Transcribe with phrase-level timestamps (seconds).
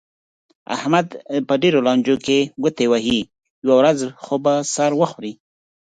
[0.75, 1.07] احمد
[1.47, 3.19] په ډېرو لانجو کې ګوتې وهي،
[3.63, 5.33] یوه ورځ خو به سر وخوري.